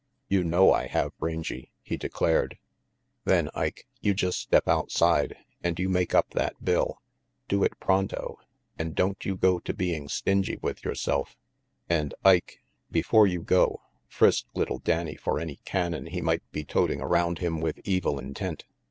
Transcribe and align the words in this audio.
"You 0.29 0.43
know 0.43 0.73
I 0.73 0.87
have, 0.87 1.11
Rangy," 1.19 1.71
he 1.83 1.95
declared. 1.95 2.57
"Then, 3.25 3.51
Ike, 3.53 3.85
you 3.99 4.15
just 4.15 4.39
step 4.39 4.67
outside, 4.67 5.37
and 5.63 5.77
you 5.77 5.89
make 5.89 6.09
264 6.09 6.41
RANGY 6.41 6.55
PETE 6.55 6.57
up 6.57 6.57
that 6.57 6.65
bill. 6.65 7.01
Do 7.47 7.63
it 7.63 7.79
pronto, 7.79 8.39
and 8.79 8.95
don't 8.95 9.23
you 9.23 9.35
go 9.37 9.59
to 9.59 9.73
being 9.75 10.09
stingy 10.09 10.57
with 10.59 10.83
yourself. 10.83 11.37
And 11.87 12.15
Ike, 12.25 12.63
before 12.89 13.27
you 13.27 13.43
go, 13.43 13.79
frisk 14.07 14.45
little 14.55 14.79
Danny 14.79 15.13
for 15.17 15.39
any 15.39 15.57
cannon 15.65 16.07
he 16.07 16.19
might 16.19 16.41
be 16.51 16.65
toting 16.65 16.99
around 16.99 17.37
him 17.37 17.61
with 17.61 17.79
evil 17.83 18.17
intent. 18.17 18.65